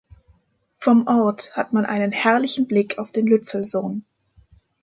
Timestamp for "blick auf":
2.67-3.11